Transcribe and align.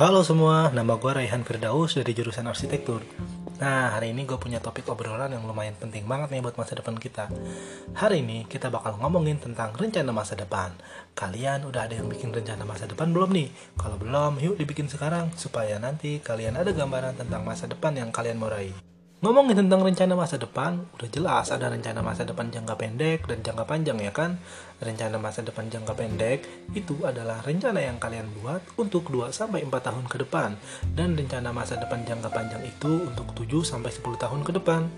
Halo 0.00 0.24
semua, 0.24 0.72
nama 0.72 0.96
gue 0.96 1.12
Raihan 1.12 1.44
Firdaus 1.44 1.92
dari 1.92 2.16
jurusan 2.16 2.48
arsitektur. 2.48 3.04
Nah, 3.60 3.92
hari 3.92 4.16
ini 4.16 4.24
gue 4.24 4.40
punya 4.40 4.56
topik 4.56 4.88
obrolan 4.88 5.28
yang 5.28 5.44
lumayan 5.44 5.76
penting 5.76 6.08
banget 6.08 6.32
nih 6.32 6.40
buat 6.40 6.56
masa 6.56 6.72
depan 6.72 6.96
kita. 6.96 7.28
Hari 7.92 8.24
ini 8.24 8.48
kita 8.48 8.72
bakal 8.72 8.96
ngomongin 8.96 9.36
tentang 9.36 9.76
rencana 9.76 10.08
masa 10.08 10.40
depan. 10.40 10.72
Kalian 11.12 11.68
udah 11.68 11.84
ada 11.84 12.00
yang 12.00 12.08
bikin 12.08 12.32
rencana 12.32 12.64
masa 12.64 12.88
depan 12.88 13.12
belum 13.12 13.28
nih? 13.28 13.52
Kalau 13.76 14.00
belum, 14.00 14.40
yuk 14.40 14.56
dibikin 14.56 14.88
sekarang 14.88 15.36
supaya 15.36 15.76
nanti 15.76 16.16
kalian 16.24 16.56
ada 16.56 16.72
gambaran 16.72 17.20
tentang 17.20 17.44
masa 17.44 17.68
depan 17.68 17.92
yang 17.92 18.08
kalian 18.08 18.40
mau 18.40 18.48
raih. 18.48 18.89
Ngomongin 19.20 19.52
tentang 19.52 19.84
rencana 19.84 20.16
masa 20.16 20.40
depan, 20.40 20.80
udah 20.96 21.08
jelas 21.12 21.52
ada 21.52 21.68
rencana 21.68 22.00
masa 22.00 22.24
depan 22.24 22.48
jangka 22.48 22.72
pendek 22.72 23.28
dan 23.28 23.44
jangka 23.44 23.68
panjang 23.68 24.00
ya 24.00 24.08
kan? 24.16 24.40
Rencana 24.80 25.20
masa 25.20 25.44
depan 25.44 25.68
jangka 25.68 25.92
pendek 25.92 26.48
itu 26.72 26.96
adalah 27.04 27.44
rencana 27.44 27.84
yang 27.84 28.00
kalian 28.00 28.24
buat 28.40 28.64
untuk 28.80 29.12
2 29.12 29.28
sampai 29.28 29.68
4 29.68 29.76
tahun 29.76 30.08
ke 30.08 30.24
depan 30.24 30.56
dan 30.96 31.20
rencana 31.20 31.52
masa 31.52 31.76
depan 31.76 32.00
jangka 32.00 32.32
panjang 32.32 32.64
itu 32.64 33.12
untuk 33.12 33.36
7 33.36 33.60
sampai 33.60 33.92
10 33.92 34.16
tahun 34.16 34.40
ke 34.40 34.56
depan. 34.56 34.88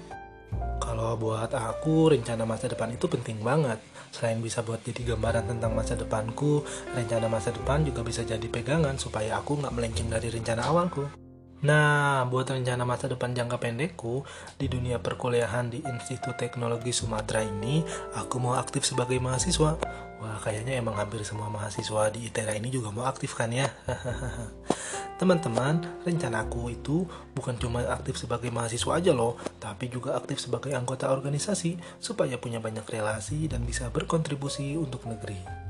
Kalau 0.78 1.18
buat 1.18 1.50
aku, 1.50 2.14
rencana 2.14 2.46
masa 2.46 2.70
depan 2.70 2.94
itu 2.94 3.10
penting 3.10 3.42
banget. 3.42 3.82
Selain 4.14 4.38
bisa 4.38 4.62
buat 4.62 4.86
jadi 4.86 5.02
gambaran 5.18 5.50
tentang 5.50 5.74
masa 5.74 5.98
depanku, 5.98 6.62
rencana 6.94 7.26
masa 7.26 7.50
depan 7.50 7.82
juga 7.82 8.06
bisa 8.06 8.22
jadi 8.22 8.46
pegangan 8.46 8.94
supaya 9.02 9.42
aku 9.42 9.58
nggak 9.58 9.74
melenceng 9.74 10.06
dari 10.06 10.30
rencana 10.30 10.62
awalku. 10.70 11.21
Nah, 11.62 12.26
buat 12.26 12.50
rencana 12.50 12.82
masa 12.82 13.06
depan 13.06 13.38
jangka 13.38 13.62
pendekku 13.62 14.26
di 14.58 14.66
dunia 14.66 14.98
perkuliahan 14.98 15.70
di 15.70 15.78
Institut 15.86 16.34
Teknologi 16.34 16.90
Sumatera 16.90 17.38
ini, 17.46 17.86
aku 18.18 18.42
mau 18.42 18.58
aktif 18.58 18.82
sebagai 18.82 19.22
mahasiswa. 19.22 19.78
Wah, 20.18 20.38
kayaknya 20.42 20.82
emang 20.82 20.98
hampir 20.98 21.22
semua 21.22 21.46
mahasiswa 21.54 22.10
di 22.10 22.26
ITERA 22.26 22.58
ini 22.58 22.66
juga 22.66 22.90
mau 22.90 23.06
aktif 23.06 23.38
kan 23.38 23.54
ya? 23.54 23.70
Teman-teman, 25.22 26.02
rencanaku 26.02 26.74
itu 26.74 27.06
bukan 27.30 27.54
cuma 27.54 27.86
aktif 27.94 28.18
sebagai 28.18 28.50
mahasiswa 28.50 28.98
aja 28.98 29.14
loh, 29.14 29.38
tapi 29.62 29.86
juga 29.86 30.18
aktif 30.18 30.42
sebagai 30.42 30.74
anggota 30.74 31.14
organisasi 31.14 31.78
supaya 32.02 32.42
punya 32.42 32.58
banyak 32.58 32.82
relasi 32.90 33.46
dan 33.46 33.62
bisa 33.62 33.86
berkontribusi 33.86 34.74
untuk 34.74 35.06
negeri. 35.06 35.61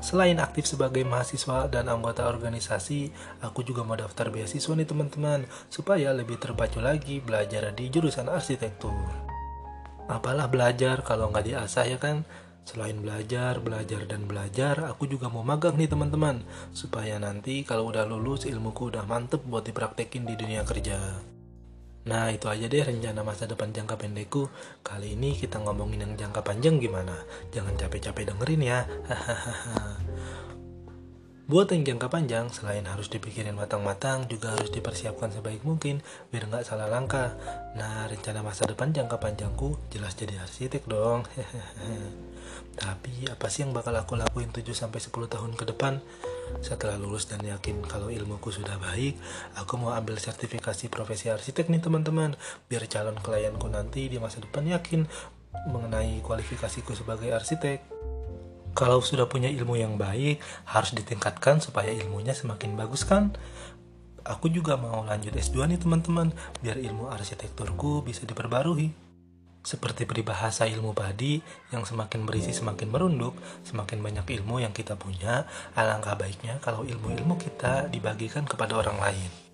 Selain 0.00 0.40
aktif 0.40 0.64
sebagai 0.64 1.04
mahasiswa 1.04 1.68
dan 1.68 1.92
anggota 1.92 2.24
organisasi, 2.24 3.12
aku 3.44 3.60
juga 3.60 3.84
mau 3.84 4.00
daftar 4.00 4.32
beasiswa 4.32 4.72
nih 4.72 4.88
teman-teman, 4.88 5.44
supaya 5.68 6.16
lebih 6.16 6.40
terpacu 6.40 6.80
lagi 6.80 7.20
belajar 7.20 7.68
di 7.76 7.92
jurusan 7.92 8.32
arsitektur. 8.32 8.96
Apalah 10.08 10.48
belajar 10.48 11.04
kalau 11.04 11.28
nggak 11.28 11.52
diasah 11.52 11.84
ya 11.84 12.00
kan? 12.00 12.24
Selain 12.64 12.96
belajar, 12.96 13.60
belajar, 13.60 14.08
dan 14.08 14.24
belajar, 14.24 14.88
aku 14.88 15.04
juga 15.04 15.28
mau 15.28 15.44
magang 15.44 15.76
nih 15.76 15.92
teman-teman, 15.92 16.44
supaya 16.72 17.20
nanti 17.20 17.60
kalau 17.62 17.92
udah 17.92 18.08
lulus 18.08 18.48
ilmuku 18.48 18.88
udah 18.88 19.04
mantep 19.04 19.44
buat 19.44 19.68
dipraktekin 19.68 20.24
di 20.24 20.34
dunia 20.34 20.64
kerja. 20.64 20.96
Nah 22.10 22.26
itu 22.34 22.50
aja 22.50 22.66
deh 22.66 22.82
rencana 22.82 23.22
masa 23.22 23.46
depan 23.46 23.70
jangka 23.70 23.94
pendekku. 23.94 24.50
Kali 24.82 25.14
ini 25.14 25.38
kita 25.38 25.62
ngomongin 25.62 26.02
yang 26.02 26.12
jangka 26.18 26.42
panjang 26.42 26.82
gimana? 26.82 27.14
Jangan 27.54 27.78
capek-capek 27.78 28.34
dengerin 28.34 28.62
ya 28.66 28.82
Buat 31.50 31.74
yang 31.74 31.82
jangka 31.82 32.14
panjang, 32.14 32.46
selain 32.54 32.86
harus 32.86 33.10
dipikirin 33.10 33.58
matang-matang, 33.58 34.30
juga 34.30 34.54
harus 34.54 34.70
dipersiapkan 34.70 35.34
sebaik 35.34 35.66
mungkin 35.66 35.98
biar 36.30 36.46
nggak 36.46 36.62
salah 36.62 36.86
langkah. 36.86 37.34
Nah, 37.74 38.06
rencana 38.06 38.46
masa 38.46 38.70
depan 38.70 38.94
jangka 38.94 39.18
panjangku 39.18 39.74
jelas 39.90 40.14
jadi 40.14 40.38
arsitek 40.46 40.86
dong. 40.86 41.26
Tapi 42.78 43.26
apa 43.26 43.50
sih 43.50 43.66
yang 43.66 43.74
bakal 43.74 43.98
aku 43.98 44.14
lakuin 44.14 44.54
7-10 44.54 45.10
tahun 45.10 45.58
ke 45.58 45.74
depan? 45.74 45.98
Setelah 46.62 46.94
lulus 47.02 47.26
dan 47.26 47.42
yakin 47.42 47.82
kalau 47.82 48.14
ilmuku 48.14 48.54
sudah 48.54 48.78
baik, 48.78 49.18
aku 49.58 49.74
mau 49.74 49.90
ambil 49.98 50.22
sertifikasi 50.22 50.86
profesi 50.86 51.34
arsitek 51.34 51.66
nih 51.66 51.82
teman-teman. 51.82 52.38
Biar 52.70 52.86
calon 52.86 53.18
klienku 53.18 53.66
nanti 53.66 54.06
di 54.06 54.22
masa 54.22 54.38
depan 54.38 54.70
yakin 54.70 55.02
mengenai 55.66 56.22
kualifikasiku 56.22 56.94
sebagai 56.94 57.34
arsitek. 57.34 57.82
Kalau 58.70 59.02
sudah 59.02 59.26
punya 59.26 59.50
ilmu 59.50 59.74
yang 59.76 59.98
baik, 59.98 60.38
harus 60.70 60.94
ditingkatkan 60.94 61.58
supaya 61.58 61.90
ilmunya 61.90 62.32
semakin 62.32 62.78
bagus 62.78 63.02
kan? 63.02 63.34
Aku 64.22 64.52
juga 64.52 64.78
mau 64.78 65.02
lanjut 65.02 65.34
S2 65.34 65.66
nih 65.66 65.80
teman-teman, 65.80 66.30
biar 66.62 66.78
ilmu 66.78 67.10
arsitekturku 67.10 68.06
bisa 68.06 68.22
diperbarui. 68.28 68.92
Seperti 69.60 70.08
peribahasa 70.08 70.64
ilmu 70.64 70.96
padi 70.96 71.42
yang 71.68 71.84
semakin 71.84 72.24
berisi 72.24 72.56
semakin 72.56 72.88
merunduk, 72.88 73.36
semakin 73.66 74.00
banyak 74.00 74.24
ilmu 74.40 74.64
yang 74.64 74.72
kita 74.72 74.96
punya, 74.96 75.44
alangkah 75.76 76.16
baiknya 76.16 76.56
kalau 76.64 76.86
ilmu-ilmu 76.86 77.36
kita 77.36 77.92
dibagikan 77.92 78.48
kepada 78.48 78.80
orang 78.80 78.96
lain. 78.96 79.49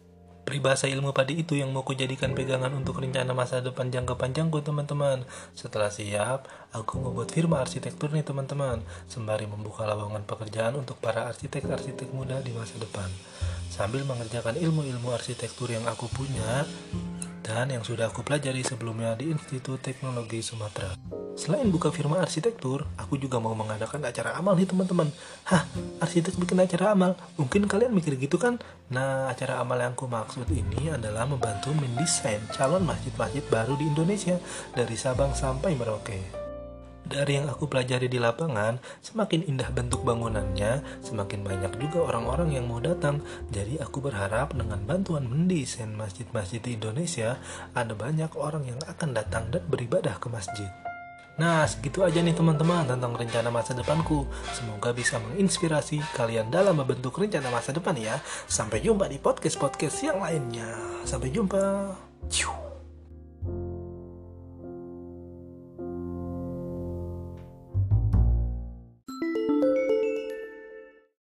Peribahasa 0.46 0.86
ilmu 0.86 1.10
padi 1.10 1.42
itu 1.42 1.58
yang 1.58 1.74
mau 1.74 1.82
kujadikan 1.82 2.30
pegangan 2.30 2.70
untuk 2.70 3.02
rencana 3.02 3.34
masa 3.34 3.58
depan 3.58 3.90
jangka 3.90 4.14
panjangku 4.14 4.62
teman-teman. 4.62 5.26
Setelah 5.58 5.90
siap, 5.90 6.46
aku 6.70 7.02
membuat 7.02 7.34
firma 7.34 7.58
arsitektur 7.58 8.14
nih 8.14 8.22
teman-teman, 8.22 8.78
sembari 9.10 9.50
membuka 9.50 9.82
lowongan 9.82 10.22
pekerjaan 10.22 10.78
untuk 10.78 11.02
para 11.02 11.26
arsitek-arsitek 11.26 12.14
muda 12.14 12.38
di 12.46 12.54
masa 12.54 12.78
depan. 12.78 13.10
Sambil 13.68 14.02
mengerjakan 14.08 14.56
ilmu-ilmu 14.56 15.12
arsitektur 15.12 15.68
yang 15.68 15.84
aku 15.84 16.08
punya, 16.08 16.64
dan 17.46 17.70
yang 17.70 17.86
sudah 17.86 18.10
aku 18.10 18.26
pelajari 18.26 18.66
sebelumnya 18.66 19.14
di 19.14 19.30
Institut 19.30 19.78
Teknologi 19.78 20.42
Sumatera. 20.42 20.98
Selain 21.38 21.68
buka 21.70 21.94
firma 21.94 22.18
arsitektur, 22.18 22.88
aku 22.98 23.20
juga 23.20 23.38
mau 23.38 23.54
mengadakan 23.54 24.02
acara 24.02 24.34
amal 24.34 24.58
nih 24.58 24.66
teman-teman. 24.66 25.12
Hah, 25.46 25.62
arsitek 26.02 26.34
bikin 26.42 26.58
acara 26.58 26.96
amal? 26.96 27.14
Mungkin 27.38 27.70
kalian 27.70 27.94
mikir 27.94 28.18
gitu 28.18 28.34
kan? 28.40 28.58
Nah, 28.90 29.30
acara 29.30 29.62
amal 29.62 29.78
yang 29.78 29.94
aku 29.94 30.10
maksud 30.10 30.48
ini 30.50 30.90
adalah 30.90 31.28
membantu 31.28 31.70
mendesain 31.76 32.40
calon 32.50 32.82
masjid-masjid 32.82 33.44
baru 33.46 33.78
di 33.78 33.84
Indonesia 33.86 34.40
dari 34.74 34.96
Sabang 34.98 35.36
sampai 35.36 35.76
Merauke. 35.78 36.45
Dari 37.06 37.38
yang 37.38 37.46
aku 37.46 37.70
pelajari 37.70 38.10
di 38.10 38.18
lapangan, 38.18 38.82
semakin 38.98 39.46
indah 39.46 39.70
bentuk 39.70 40.02
bangunannya, 40.02 40.82
semakin 41.06 41.46
banyak 41.46 41.78
juga 41.78 42.10
orang-orang 42.10 42.58
yang 42.58 42.66
mau 42.66 42.82
datang. 42.82 43.22
Jadi 43.54 43.78
aku 43.78 44.02
berharap 44.02 44.50
dengan 44.58 44.82
bantuan 44.82 45.30
mendesain 45.30 45.94
masjid-masjid 45.94 46.58
di 46.58 46.74
Indonesia, 46.74 47.38
ada 47.78 47.94
banyak 47.94 48.34
orang 48.34 48.66
yang 48.66 48.80
akan 48.90 49.14
datang 49.14 49.54
dan 49.54 49.62
beribadah 49.70 50.18
ke 50.18 50.26
masjid. 50.26 50.66
Nah, 51.38 51.62
segitu 51.68 52.02
aja 52.02 52.18
nih 52.18 52.34
teman-teman 52.34 52.88
tentang 52.90 53.14
rencana 53.14 53.54
masa 53.54 53.76
depanku. 53.76 54.26
Semoga 54.50 54.90
bisa 54.90 55.22
menginspirasi 55.22 56.02
kalian 56.16 56.50
dalam 56.50 56.74
membentuk 56.74 57.14
rencana 57.22 57.54
masa 57.54 57.70
depan 57.70 57.94
ya. 57.94 58.18
Sampai 58.50 58.82
jumpa 58.82 59.06
di 59.06 59.22
podcast-podcast 59.22 59.96
yang 60.02 60.18
lainnya. 60.18 60.74
Sampai 61.06 61.30
jumpa. 61.30 61.92
Ciu. 62.26 62.65